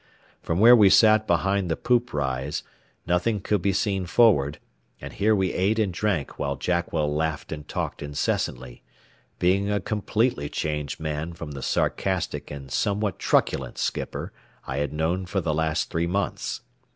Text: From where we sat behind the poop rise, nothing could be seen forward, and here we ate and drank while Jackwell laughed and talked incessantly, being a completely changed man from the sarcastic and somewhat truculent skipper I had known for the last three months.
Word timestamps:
From 0.41 0.57
where 0.59 0.75
we 0.75 0.89
sat 0.89 1.27
behind 1.27 1.69
the 1.69 1.75
poop 1.77 2.11
rise, 2.11 2.63
nothing 3.05 3.39
could 3.39 3.61
be 3.61 3.71
seen 3.71 4.07
forward, 4.07 4.57
and 4.99 5.13
here 5.13 5.35
we 5.35 5.53
ate 5.53 5.77
and 5.77 5.93
drank 5.93 6.39
while 6.39 6.55
Jackwell 6.55 7.15
laughed 7.15 7.51
and 7.51 7.67
talked 7.67 8.01
incessantly, 8.01 8.81
being 9.37 9.69
a 9.71 9.79
completely 9.79 10.49
changed 10.49 10.99
man 10.99 11.33
from 11.33 11.51
the 11.51 11.61
sarcastic 11.61 12.49
and 12.49 12.71
somewhat 12.71 13.19
truculent 13.19 13.77
skipper 13.77 14.33
I 14.65 14.77
had 14.77 14.91
known 14.91 15.27
for 15.27 15.39
the 15.39 15.53
last 15.53 15.91
three 15.91 16.07
months. 16.07 16.61